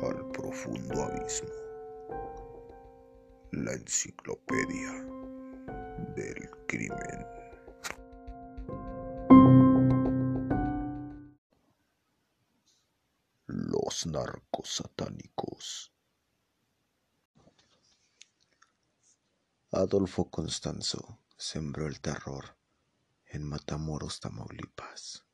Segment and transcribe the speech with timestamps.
[0.00, 1.48] al profundo abismo.
[3.50, 4.92] La enciclopedia
[6.14, 7.26] del crimen.
[13.46, 15.92] Los narcos satánicos.
[19.72, 22.56] Adolfo Constanzo sembró el terror
[23.24, 25.25] en Matamoros, Tamaulipas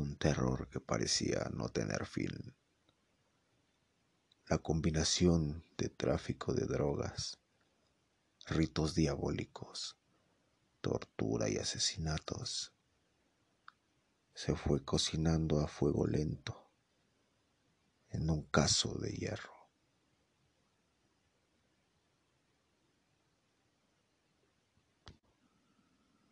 [0.00, 2.54] un terror que parecía no tener fin.
[4.48, 7.38] La combinación de tráfico de drogas,
[8.46, 9.96] ritos diabólicos,
[10.80, 12.72] tortura y asesinatos
[14.34, 16.70] se fue cocinando a fuego lento
[18.08, 19.70] en un caso de hierro.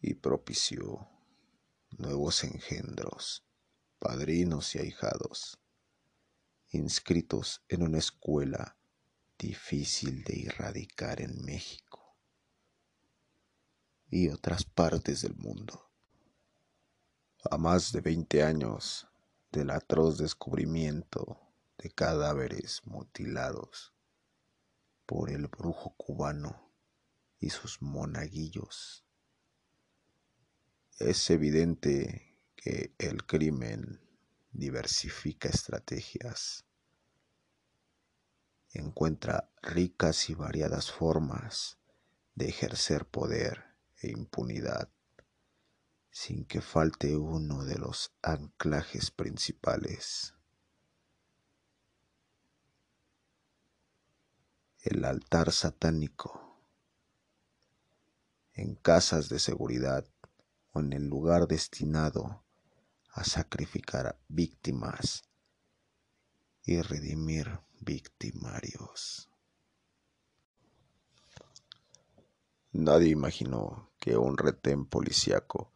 [0.01, 1.07] Y propició
[1.99, 3.48] nuevos engendros
[3.99, 5.59] padrinos y ahijados,
[6.71, 8.77] inscritos en una escuela
[9.39, 12.17] difícil de erradicar en México
[14.11, 15.91] y otras partes del mundo.
[17.51, 19.07] A más de 20 años
[19.53, 21.41] del atroz descubrimiento
[21.79, 23.95] de cadáveres mutilados
[25.07, 26.73] por el brujo cubano
[27.39, 29.05] y sus monaguillos,
[30.99, 32.28] es evidente
[32.59, 34.01] que el crimen
[34.51, 36.65] diversifica estrategias,
[38.73, 41.79] encuentra ricas y variadas formas
[42.35, 43.65] de ejercer poder
[44.01, 44.91] e impunidad
[46.11, 50.35] sin que falte uno de los anclajes principales.
[54.81, 56.61] El altar satánico
[58.53, 60.05] en casas de seguridad
[60.73, 62.48] o en el lugar destinado
[63.19, 65.25] a sacrificar víctimas
[66.63, 69.29] y redimir victimarios.
[72.71, 75.73] Nadie imaginó que un retén policíaco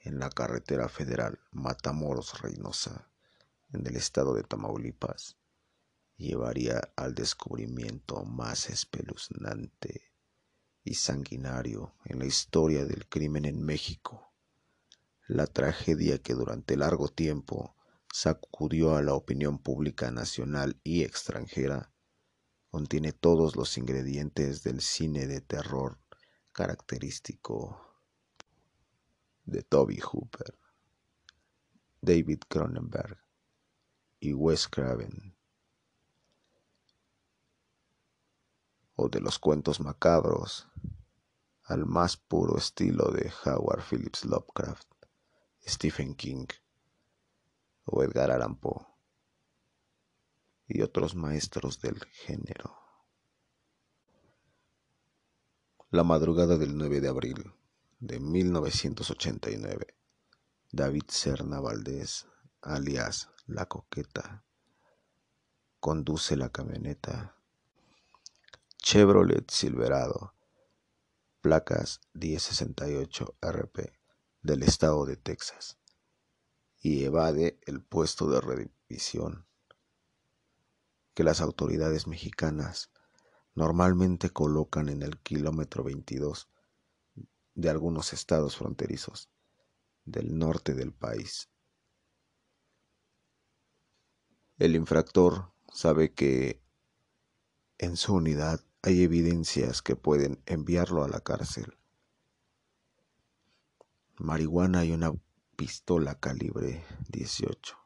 [0.00, 3.08] en la carretera federal Matamoros-Reynosa,
[3.72, 5.38] en el estado de Tamaulipas,
[6.18, 10.12] llevaría al descubrimiento más espeluznante
[10.84, 14.31] y sanguinario en la historia del crimen en México
[15.32, 17.74] la tragedia que durante largo tiempo
[18.12, 21.90] sacudió a la opinión pública nacional y extranjera,
[22.70, 25.98] contiene todos los ingredientes del cine de terror
[26.52, 27.80] característico
[29.44, 30.58] de Toby Hooper,
[32.02, 33.18] David Cronenberg
[34.20, 35.34] y Wes Craven,
[38.96, 40.68] o de los cuentos macabros
[41.64, 44.91] al más puro estilo de Howard Phillips Lovecraft.
[45.66, 46.46] Stephen King
[47.84, 48.84] o Edgar Allan Poe
[50.66, 52.76] y otros maestros del género.
[55.90, 57.52] La madrugada del 9 de abril
[58.00, 59.94] de 1989,
[60.72, 62.26] David Serna Valdés,
[62.62, 64.44] alias La Coqueta,
[65.78, 67.36] conduce la camioneta
[68.78, 70.34] Chevrolet Silverado,
[71.40, 74.01] placas 1068 RP
[74.42, 75.78] del estado de Texas
[76.80, 79.46] y evade el puesto de revisión
[81.14, 82.90] que las autoridades mexicanas
[83.54, 86.48] normalmente colocan en el kilómetro 22
[87.54, 89.30] de algunos estados fronterizos
[90.04, 91.48] del norte del país.
[94.58, 96.62] El infractor sabe que
[97.78, 101.78] en su unidad hay evidencias que pueden enviarlo a la cárcel
[104.22, 105.12] marihuana y una
[105.56, 107.76] pistola calibre 18.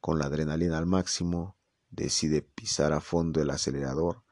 [0.00, 1.56] Con la adrenalina al máximo,
[1.90, 4.22] decide pisar a fondo el acelerador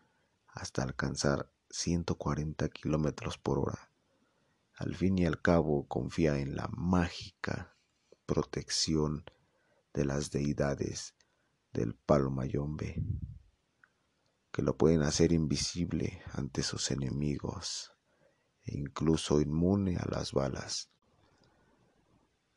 [0.46, 3.90] hasta alcanzar 140 kilómetros por hora.
[4.76, 7.74] Al fin y al cabo confía en la mágica
[8.24, 9.24] protección
[9.94, 11.16] de las deidades
[11.72, 13.02] del palo mayombe,
[14.52, 17.97] que lo pueden hacer invisible ante sus enemigos
[18.68, 20.90] e incluso inmune a las balas.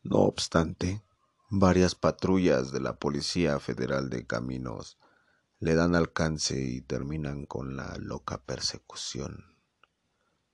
[0.04, 1.02] No obstante,
[1.50, 4.98] varias patrullas de la Policía Federal de Caminos
[5.60, 9.52] le dan alcance y terminan con la loca persecución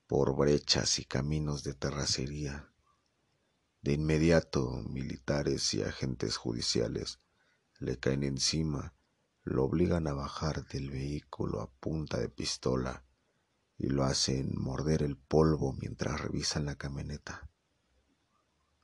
[0.06, 2.72] por brechas y caminos de terracería.
[3.82, 7.20] De inmediato, militares y agentes judiciales
[7.80, 8.96] le caen encima,
[9.44, 13.07] lo obligan a bajar del vehículo a punta de pistola
[13.78, 17.50] y lo hacen morder el polvo mientras revisan la camioneta.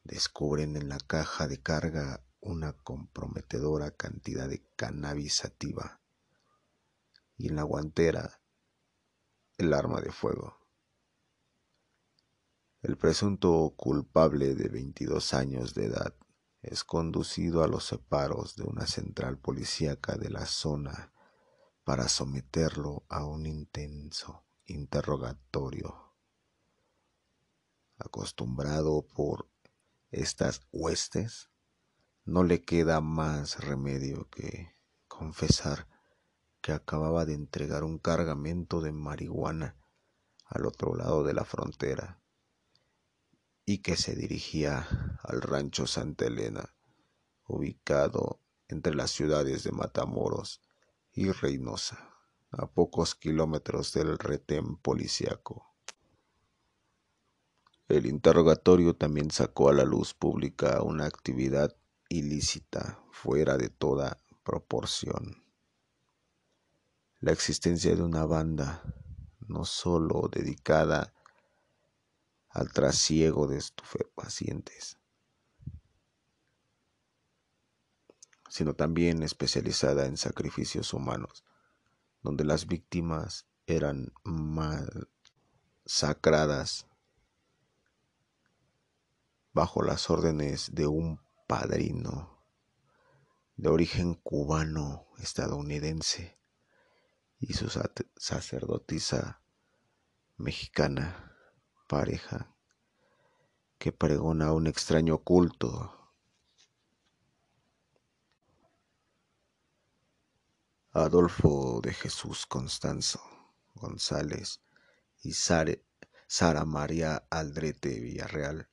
[0.04, 6.02] Descubren en la caja de carga una comprometedora cantidad de cannabis sativa
[7.38, 8.42] y en la guantera
[9.58, 10.60] el arma de fuego.
[12.82, 16.16] El presunto culpable de 22 años de edad
[16.62, 21.14] es conducido a los separos de una central policíaca de la zona
[21.84, 26.14] para someterlo a un intenso interrogatorio.
[27.98, 29.50] Acostumbrado por
[30.12, 31.50] estas huestes,
[32.26, 34.76] no le queda más remedio que
[35.08, 35.88] confesar
[36.62, 39.76] que acababa de entregar un cargamento de marihuana
[40.46, 42.22] al otro lado de la frontera
[43.66, 44.88] y que se dirigía
[45.24, 46.76] al rancho Santa Elena,
[47.48, 50.62] ubicado entre las ciudades de Matamoros
[51.12, 52.13] y Reynosa,
[52.58, 55.74] a pocos kilómetros del retén policiaco.
[57.88, 61.76] El interrogatorio también sacó a la luz pública una actividad
[62.10, 65.44] ilícita fuera de toda proporción.
[67.20, 68.84] La existencia de una banda
[69.48, 71.14] no solo dedicada
[72.50, 74.98] al trasiego de estupefacientes,
[78.50, 81.44] sino también especializada en sacrificios humanos,
[82.24, 84.14] donde las víctimas eran
[85.86, 86.88] masacradas
[89.54, 92.44] bajo las órdenes de un padrino
[93.56, 96.40] de origen cubano estadounidense
[97.40, 97.70] y su
[98.16, 99.42] sacerdotisa
[100.38, 101.38] mexicana
[101.88, 102.56] pareja
[103.78, 106.03] que pregona un extraño culto
[110.96, 113.20] Adolfo de Jesús Constanzo
[113.74, 114.62] González
[115.24, 118.70] y Sara María Aldrete Villarreal.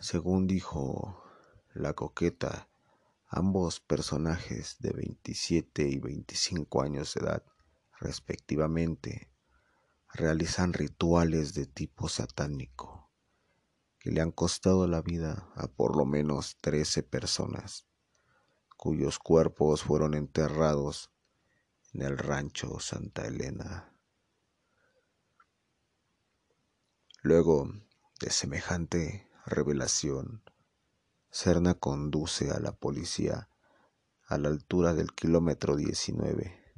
[0.00, 1.22] Según dijo
[1.74, 2.70] la coqueta,
[3.26, 7.44] ambos personajes de 27 y 25 años de edad,
[8.00, 9.30] respectivamente,
[10.14, 13.10] realizan rituales de tipo satánico
[13.98, 17.87] que le han costado la vida a por lo menos 13 personas
[18.78, 21.10] cuyos cuerpos fueron enterrados
[21.92, 23.92] en el rancho Santa Elena.
[27.22, 27.68] Luego
[28.20, 30.44] de semejante revelación,
[31.28, 33.50] Serna conduce a la policía
[34.28, 36.72] a la altura del kilómetro 19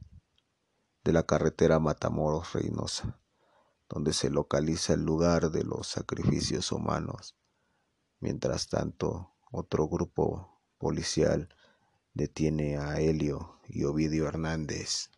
[1.05, 3.21] de la carretera Matamoros-Reynosa,
[3.91, 7.37] donde se localiza el lugar de los sacrificios humanos.
[8.21, 11.55] Mientras tanto, otro grupo policial
[12.15, 15.11] detiene a Helio y Ovidio Hernández,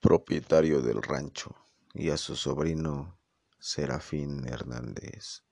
[0.00, 1.54] propietario del rancho,
[1.92, 3.18] y a su sobrino
[3.58, 5.42] Serafín Hernández,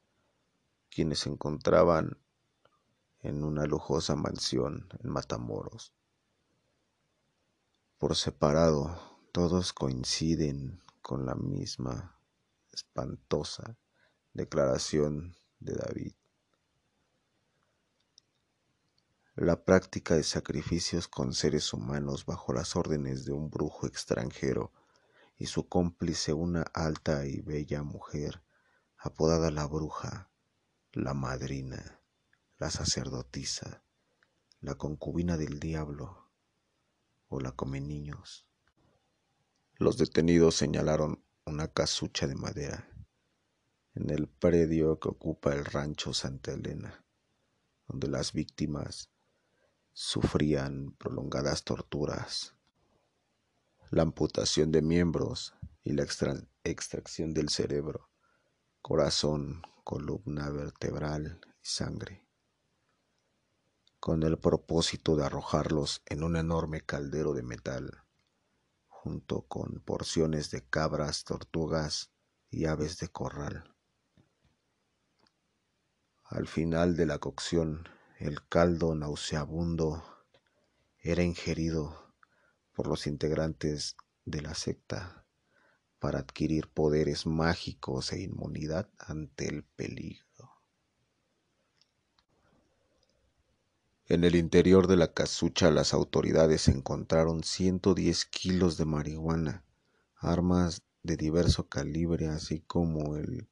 [0.91, 2.19] quienes se encontraban
[3.21, 5.93] en una lujosa mansión en Matamoros.
[7.99, 12.19] Por separado, todos coinciden con la misma
[12.73, 13.77] espantosa
[14.33, 16.13] declaración de David.
[19.41, 24.73] La práctica de sacrificios con seres humanos bajo las órdenes de un brujo extranjero
[25.37, 28.43] y su cómplice una alta y bella mujer
[28.97, 30.29] apodada la bruja,
[30.91, 32.01] la madrina,
[32.59, 33.85] la sacerdotisa,
[34.61, 36.33] la concubina del diablo
[37.29, 38.45] o la come niños.
[39.77, 42.91] Los detenidos señalaron una casucha de madera
[43.95, 47.05] en el predio que ocupa el rancho Santa Elena,
[47.87, 49.13] donde las víctimas
[50.01, 52.55] sufrían prolongadas torturas,
[53.91, 56.05] la amputación de miembros y la
[56.63, 58.09] extracción del cerebro,
[58.81, 62.25] corazón, columna vertebral y sangre,
[63.99, 68.05] con el propósito de arrojarlos en un enorme caldero de metal,
[68.87, 72.13] junto con porciones de cabras, tortugas
[72.51, 73.75] y aves de corral.
[76.23, 80.03] Al final de la cocción, el caldo nauseabundo
[80.99, 82.13] era ingerido
[82.73, 85.25] por los integrantes de la secta
[86.01, 90.51] para adquirir poderes mágicos e inmunidad ante el peligro.
[94.07, 99.65] En el interior de la casucha las autoridades encontraron 110 kilos de marihuana,
[100.17, 103.49] armas de diverso calibre, así como el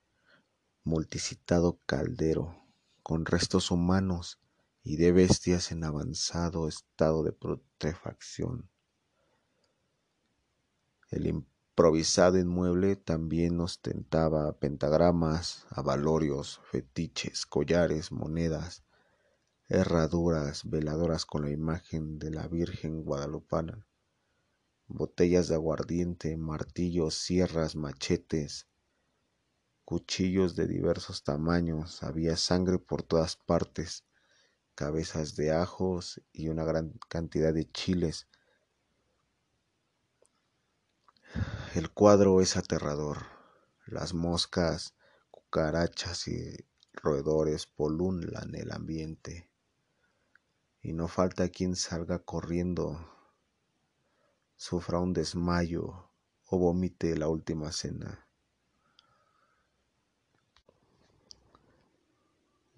[0.82, 2.66] multicitado caldero
[3.04, 4.40] con restos humanos
[4.87, 8.71] y de bestias en avanzado estado de putrefacción.
[11.11, 18.85] El improvisado inmueble también ostentaba pentagramas, avalorios, fetiches, collares, monedas,
[19.69, 23.85] herraduras, veladoras con la imagen de la Virgen Guadalupana,
[24.87, 28.69] botellas de aguardiente, martillos, sierras, machetes,
[29.85, 34.05] cuchillos de diversos tamaños, había sangre por todas partes,
[34.76, 38.28] cabezas de ajos y una gran cantidad de chiles.
[41.75, 43.26] El cuadro es aterrador.
[43.87, 44.95] Las moscas,
[45.30, 46.54] cucarachas y
[46.92, 49.50] roedores polulan el ambiente
[50.83, 53.11] y no falta quien salga corriendo,
[54.56, 56.12] sufra un desmayo
[56.45, 58.25] o vomite la última cena.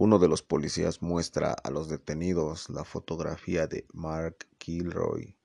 [0.00, 5.36] Uno de los policías muestra a los detenidos la fotografía de Mark Kilroy,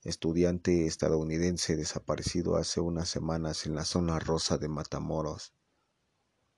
[0.00, 5.52] estudiante estadounidense desaparecido hace unas semanas en la zona rosa de Matamoros,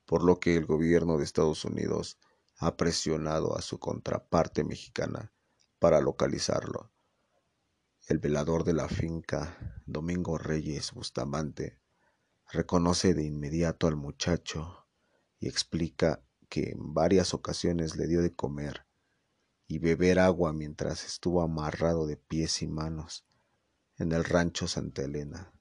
[0.07, 2.19] por lo que el gobierno de Estados Unidos
[2.59, 5.33] ha presionado a su contraparte mexicana
[5.81, 6.93] para localizarlo.
[8.07, 11.81] El velador de la finca, Domingo Reyes Bustamante,
[12.53, 14.87] reconoce de inmediato al muchacho
[15.41, 16.23] y explica
[16.55, 18.87] que en varias ocasiones le dio de comer
[19.67, 23.27] y beber agua mientras estuvo amarrado de pies y manos
[23.99, 25.53] en el rancho Santa Elena.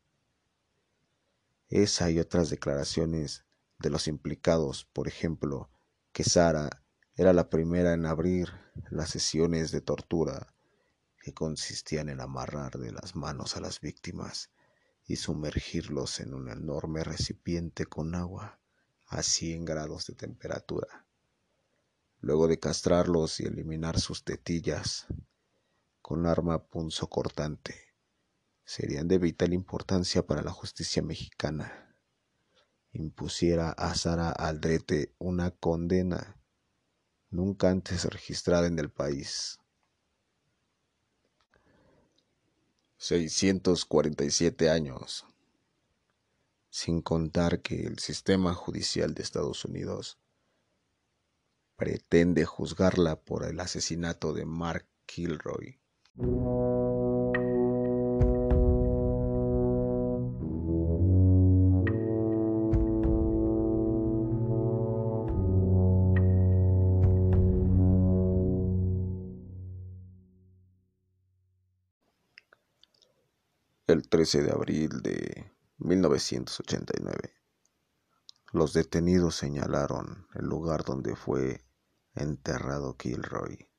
[1.68, 3.44] Esa y otras declaraciones
[3.80, 5.72] de los implicados, por ejemplo,
[6.12, 6.84] que Sara
[7.16, 8.50] era la primera en abrir
[8.92, 10.54] las sesiones de tortura
[11.24, 14.52] que consistían en amarrar de las manos a las víctimas
[15.08, 18.60] y sumergirlos en un enorme recipiente con agua
[19.08, 21.06] a 100 grados de temperatura.
[22.22, 25.08] Luego de castrarlos y eliminar sus tetillas
[26.02, 27.76] con arma punzocortante,
[28.66, 31.96] serían de vital importancia para la justicia mexicana.
[32.92, 36.38] Impusiera a Sara Aldrete una condena
[37.30, 39.60] nunca antes registrada en el país.
[42.98, 45.26] 647 años,
[46.74, 50.18] sin contar que el sistema judicial de Estados Unidos
[51.76, 55.80] pretende juzgarla por el asesinato de Mark Kilroy.
[73.86, 75.54] el 13 de abril de
[75.84, 77.36] 1989.
[78.54, 81.66] Los detenidos señalaron el lugar donde fue
[82.14, 83.70] enterrado Kilroy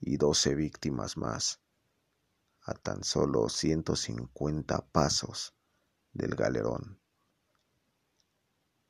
[0.00, 1.62] y 12 víctimas más
[2.62, 5.54] a tan solo 150 pasos
[6.12, 7.00] del galerón,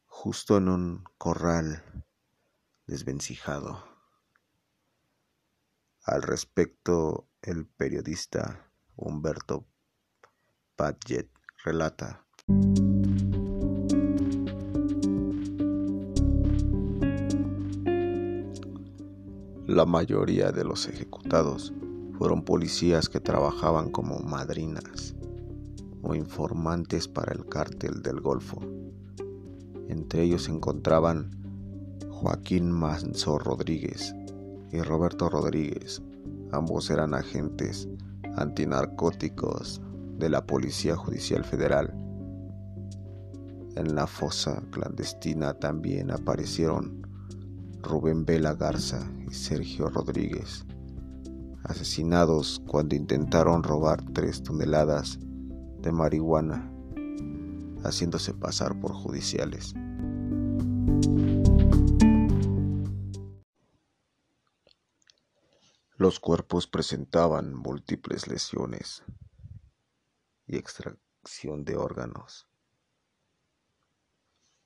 [0.06, 2.04] justo en un corral
[2.86, 3.84] desvencijado.
[6.02, 9.68] Al respecto, el periodista Humberto
[10.74, 11.30] Padgett
[11.62, 12.26] relata.
[19.66, 21.72] La mayoría de los ejecutados
[22.18, 25.14] fueron policías que trabajaban como madrinas
[26.02, 28.60] o informantes para el cártel del Golfo.
[29.88, 31.30] Entre ellos se encontraban
[32.10, 34.12] Joaquín Manso Rodríguez
[34.72, 36.02] y Roberto Rodríguez.
[36.52, 37.88] Ambos eran agentes
[38.36, 39.80] antinarcóticos
[40.18, 42.09] de la Policía Judicial Federal.
[43.76, 47.06] En la fosa clandestina también aparecieron
[47.82, 50.66] Rubén Vela Garza y Sergio Rodríguez,
[51.64, 55.18] asesinados cuando intentaron robar tres toneladas
[55.80, 56.70] de marihuana,
[57.84, 59.72] haciéndose pasar por judiciales.
[65.96, 69.04] Los cuerpos presentaban múltiples lesiones,
[70.50, 72.49] y extracción de órganos.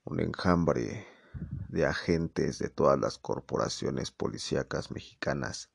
[0.07, 1.07] Un enjambre
[1.71, 5.71] de agentes de todas las corporaciones policíacas mexicanas,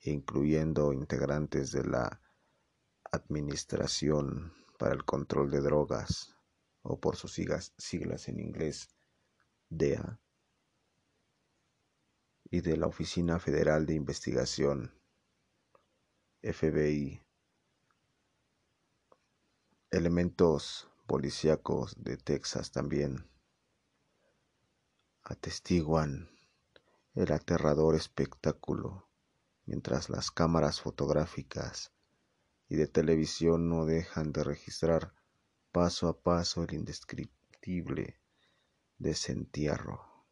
[0.00, 2.20] incluyendo integrantes de la
[3.10, 6.36] Administración para el Control de Drogas,
[6.82, 8.90] o por sus siglas, en inglés,
[9.70, 10.20] DEA,
[12.50, 14.92] y de la Oficina Federal de Investigación,
[16.42, 17.22] FBI,
[19.90, 23.28] Elementos policíacos de Texas también
[25.22, 26.30] atestiguan
[27.14, 29.10] el aterrador espectáculo
[29.66, 31.92] mientras las cámaras fotográficas
[32.66, 35.12] y de televisión no dejan de registrar
[35.70, 38.18] paso a paso el indescriptible
[38.96, 40.24] desentierro.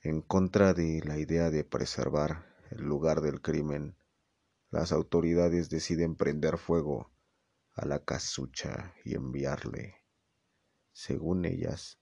[0.00, 3.94] En contra de la idea de preservar el lugar del crimen,
[4.70, 7.10] las autoridades deciden prender fuego
[7.78, 10.04] a la casucha y enviarle,
[10.92, 12.00] según ellas,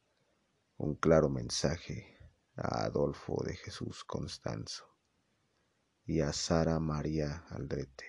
[0.78, 2.18] un claro mensaje
[2.56, 4.86] a Adolfo de Jesús Constanzo
[6.06, 8.06] y a Sara María Aldrete.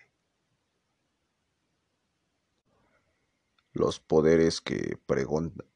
[3.73, 5.67] Los poderes que pregontan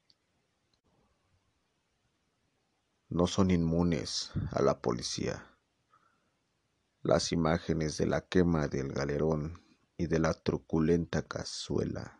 [3.09, 5.57] no son inmunes a la policía.
[7.01, 9.70] Las imágenes de la quema del galerón
[10.01, 12.19] y de la truculenta cazuela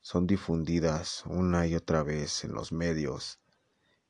[0.00, 3.40] son difundidas una y otra vez en los medios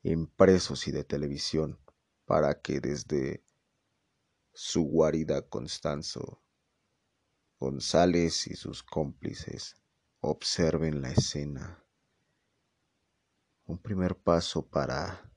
[0.03, 1.79] impresos y de televisión
[2.25, 3.43] para que desde
[4.53, 6.43] su guarida Constanzo
[7.59, 9.75] González y sus cómplices
[10.21, 11.83] observen la escena.
[13.65, 15.33] Un primer paso para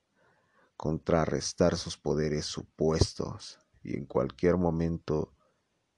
[0.76, 5.34] contrarrestar sus poderes supuestos y en cualquier momento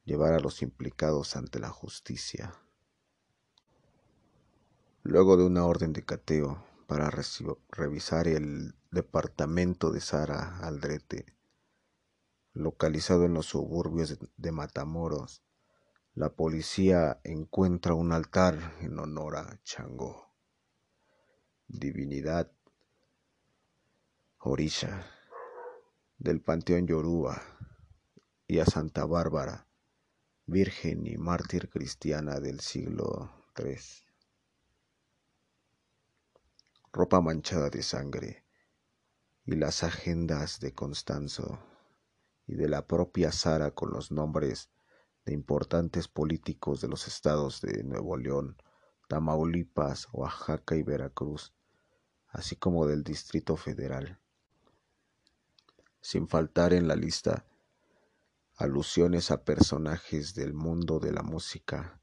[0.04, 2.54] llevar a los implicados ante la justicia.
[5.02, 7.10] Luego de una orden de cateo para
[7.70, 11.26] revisar el departamento de Sara Aldrete,
[12.52, 15.42] localizado en los suburbios de Matamoros,
[16.14, 20.32] la policía encuentra un altar en honor a Chango,
[21.66, 22.52] divinidad
[24.38, 25.06] orisha
[26.18, 27.42] del panteón Yoruba,
[28.46, 29.66] y a Santa Bárbara,
[30.46, 33.78] virgen y mártir cristiana del siglo III.
[36.92, 38.44] Ropa manchada de sangre
[39.46, 41.60] y las agendas de Constanzo
[42.46, 44.70] y de la propia Sara con los nombres
[45.24, 48.58] de importantes políticos de los estados de Nuevo León,
[49.08, 51.54] Tamaulipas, Oaxaca y Veracruz,
[52.28, 54.20] así como del Distrito Federal.
[56.02, 57.46] Sin faltar en la lista
[58.56, 62.00] alusiones a personajes del mundo de la música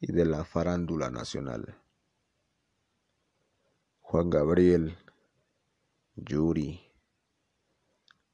[0.00, 1.80] y de la farándula nacional.
[4.00, 4.98] Juan Gabriel,
[6.16, 6.92] Yuri,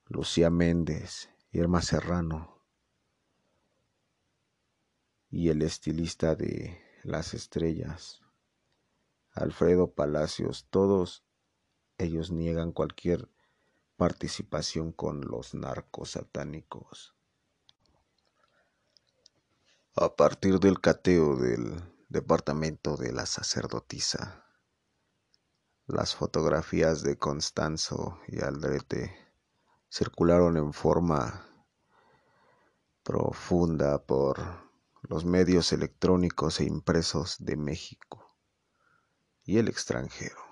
[0.06, 2.62] Lucía Méndez, Irma Serrano,
[5.28, 8.20] y el estilista de Las Estrellas,
[9.32, 11.24] Alfredo Palacios, todos
[11.96, 13.30] ellos niegan cualquier
[14.02, 17.14] participación con los narcos satánicos.
[19.94, 24.44] A partir del cateo del departamento de la sacerdotisa,
[25.86, 29.16] las fotografías de Constanzo y Aldrete
[29.88, 31.46] circularon en forma
[33.04, 34.40] profunda por
[35.02, 38.36] los medios electrónicos e impresos de México
[39.44, 40.51] y el extranjero.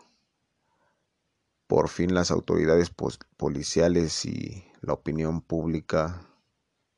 [1.71, 2.91] Por fin las autoridades
[3.37, 6.27] policiales y la opinión pública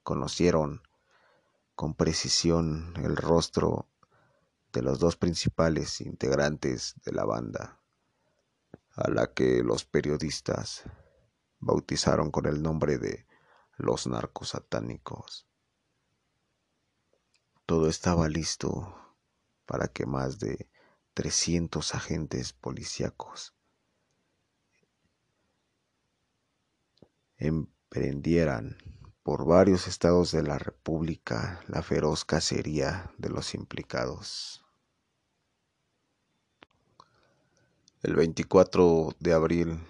[0.03, 0.81] conocieron
[1.75, 3.91] con precisión el rostro
[4.73, 7.83] de los dos principales integrantes de la banda,
[8.95, 10.85] a la que los periodistas
[11.59, 13.27] bautizaron con el nombre de
[13.77, 15.47] los narcosatánicos.
[17.67, 18.97] Todo estaba listo
[19.67, 20.71] para que más de
[21.13, 23.55] 300 agentes policíacos
[27.43, 28.77] emprendieran
[29.25, 34.65] por varios estados de la República la feroz cacería de los implicados.
[38.03, 39.81] El 24 de abril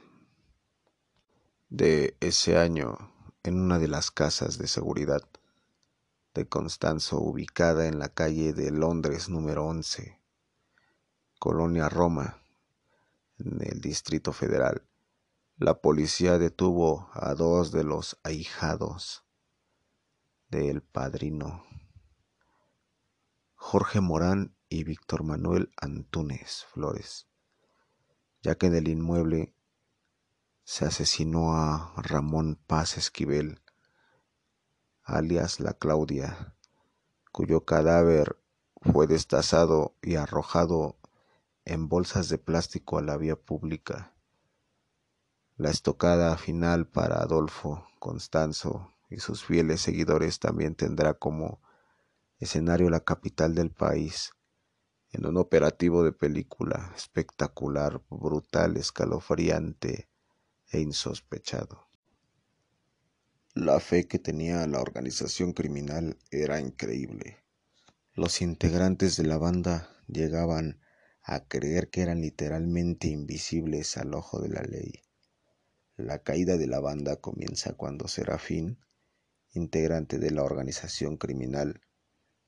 [1.68, 2.96] de ese año,
[3.42, 5.22] en una de las casas de seguridad
[6.34, 10.18] de Constanzo, ubicada en la calle de Londres número 11,
[11.38, 12.38] Colonia Roma,
[13.38, 14.82] en el Distrito Federal.
[15.58, 19.24] La policía detuvo a dos de los ahijados
[20.48, 21.64] del padrino,
[23.54, 27.28] Jorge Morán y Víctor Manuel Antúnez Flores,
[28.40, 29.54] ya que en el inmueble
[30.64, 33.60] se asesinó a Ramón Paz Esquivel,
[35.04, 36.56] alias la Claudia,
[37.30, 38.42] cuyo cadáver
[38.80, 40.98] fue destazado y arrojado
[41.66, 44.11] en bolsas de plástico a la vía pública.
[45.62, 51.62] La estocada final para Adolfo Constanzo y sus fieles seguidores también tendrá como
[52.40, 54.32] escenario la capital del país,
[55.12, 60.08] en un operativo de película espectacular, brutal, escalofriante
[60.72, 61.86] e insospechado.
[63.54, 67.44] La fe que tenía la organización criminal era increíble.
[68.14, 70.80] Los integrantes de la banda llegaban
[71.22, 75.02] a creer que eran literalmente invisibles al ojo de la ley.
[76.02, 78.80] La caída de la banda comienza cuando Serafín,
[79.52, 81.80] integrante de la organización criminal,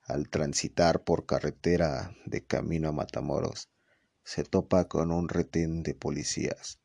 [0.03, 3.71] al transitar por carretera de camino a Matamoros,
[4.25, 6.81] se topa con un retén de policías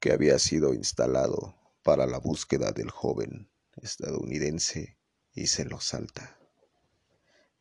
[0.00, 4.98] que había sido instalado para la búsqueda del joven estadounidense
[5.34, 6.36] y se lo salta,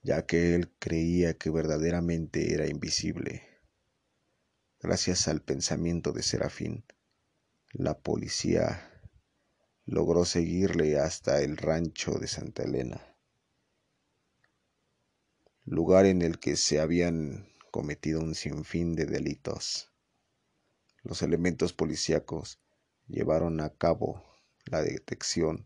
[0.02, 3.44] ya que él creía que verdaderamente era invisible.
[4.80, 6.84] Gracias al pensamiento de Serafín,
[7.74, 9.02] la policía
[9.86, 13.18] logró seguirle hasta el rancho de Santa Elena,
[15.66, 19.92] lugar en el que se habían cometido un sinfín de delitos.
[21.02, 22.60] Los elementos policíacos
[23.08, 24.24] llevaron a cabo
[24.66, 25.66] la detección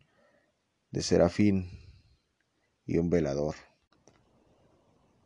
[0.91, 1.70] de Serafín
[2.86, 3.56] y un velador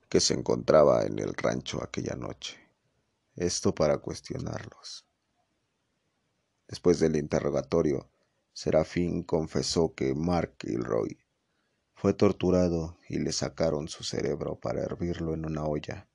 [0.10, 2.58] que se encontraba en el rancho aquella noche.
[3.36, 5.11] Esto para cuestionarlos.
[6.72, 8.10] Después del interrogatorio,
[8.54, 11.20] Serafín confesó que Mark Gilroy
[11.94, 16.08] fue torturado y le sacaron su cerebro para hervirlo en una olla.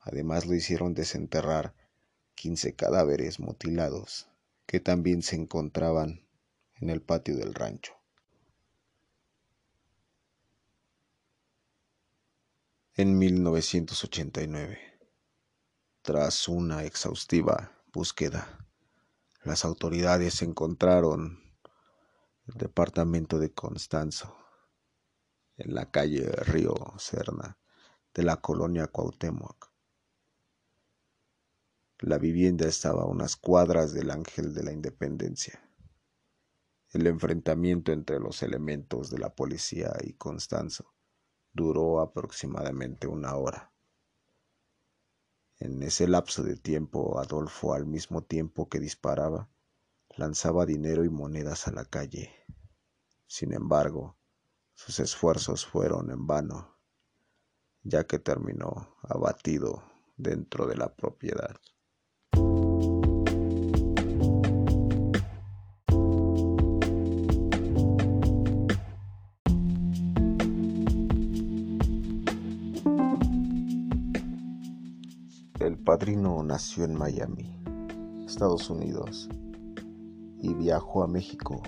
[0.00, 1.74] Además lo hicieron desenterrar
[2.34, 4.28] quince cadáveres mutilados
[4.66, 6.26] que también se encontraban
[6.74, 7.94] en el patio del rancho.
[12.96, 14.78] En 1989,
[16.02, 18.59] tras una exhaustiva búsqueda,
[19.44, 21.40] las autoridades encontraron
[22.46, 24.36] el departamento de Constanzo
[25.56, 27.58] en la calle Río Serna
[28.14, 29.70] de la colonia Cuauhtémoc
[32.02, 35.60] la vivienda estaba a unas cuadras del Ángel de la Independencia.
[36.92, 40.94] El enfrentamiento entre los elementos de la policía y Constanzo
[41.52, 43.74] duró aproximadamente una hora.
[45.60, 49.50] En ese lapso de tiempo, Adolfo, al mismo tiempo que disparaba,
[50.16, 52.30] lanzaba dinero y monedas a la calle.
[53.26, 54.16] Sin embargo,
[54.72, 56.78] sus esfuerzos fueron en vano,
[57.82, 59.82] ya que terminó abatido
[60.16, 61.54] dentro de la propiedad.
[75.90, 77.52] Padrino nació en Miami,
[78.24, 79.28] Estados Unidos,
[80.38, 81.60] y viajó a México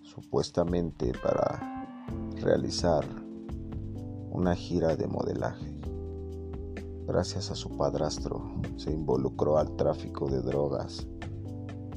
[0.00, 1.86] supuestamente para
[2.40, 3.04] realizar
[4.30, 5.70] una gira de modelaje.
[7.06, 8.42] Gracias a su padrastro
[8.78, 11.06] se involucró al tráfico de drogas,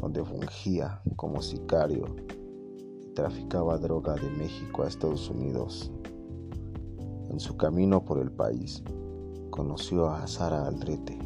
[0.02, 2.18] donde fungía como sicario
[3.02, 5.90] y traficaba droga de México a Estados Unidos.
[7.30, 8.84] En su camino por el país,
[9.52, 11.25] conoció a Sara Aldrete,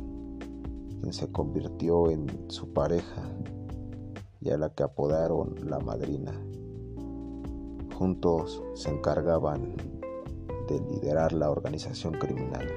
[1.13, 3.23] se convirtió en su pareja
[4.41, 6.31] y a la que apodaron la madrina.
[7.95, 9.75] Juntos se encargaban
[10.67, 12.67] de liderar la organización criminal.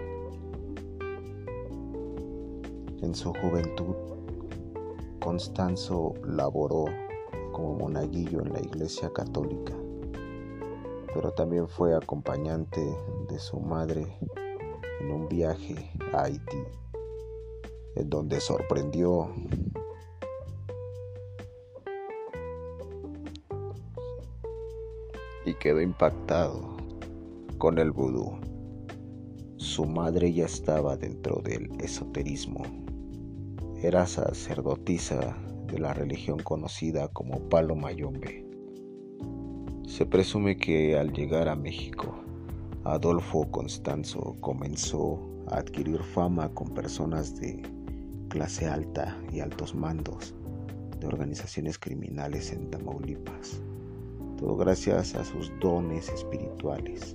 [3.03, 3.95] En su juventud,
[5.21, 6.87] Constanzo laboró
[7.53, 9.75] como monaguillo en la Iglesia Católica,
[11.15, 12.81] pero también fue acompañante
[13.29, 14.19] de su madre
[15.01, 16.65] en un viaje a Haití,
[17.97, 19.31] en donde sorprendió
[25.45, 26.77] y quedó impactado
[27.59, 28.39] con el vudú.
[29.57, 32.63] Su madre ya estaba dentro del esoterismo.
[33.83, 38.47] Era sacerdotisa de la religión conocida como Palo Mayombe.
[39.87, 42.15] Se presume que al llegar a México
[42.85, 47.63] Adolfo Constanzo comenzó a adquirir fama con personas de
[48.33, 50.35] clase alta y altos mandos
[50.99, 53.61] de organizaciones criminales en Tamaulipas,
[54.39, 57.15] todo gracias a sus dones espirituales.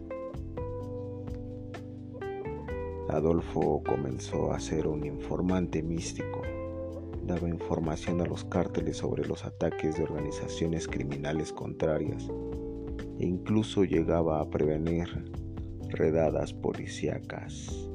[3.09, 6.43] Adolfo comenzó a ser un informante místico,
[7.25, 12.29] daba información a los cárteles sobre los ataques de organizaciones criminales contrarias
[13.17, 15.07] e incluso llegaba a prevenir
[15.89, 17.86] redadas policíacas.